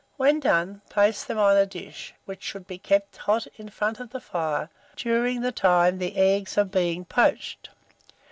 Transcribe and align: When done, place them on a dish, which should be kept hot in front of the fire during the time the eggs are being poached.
When 0.17 0.39
done, 0.39 0.81
place 0.89 1.23
them 1.23 1.37
on 1.37 1.55
a 1.57 1.67
dish, 1.67 2.11
which 2.25 2.41
should 2.41 2.65
be 2.65 2.79
kept 2.79 3.17
hot 3.17 3.45
in 3.57 3.69
front 3.69 3.99
of 3.99 4.09
the 4.09 4.19
fire 4.19 4.67
during 4.95 5.41
the 5.41 5.51
time 5.51 5.99
the 5.99 6.17
eggs 6.17 6.57
are 6.57 6.65
being 6.65 7.05
poached. 7.05 7.69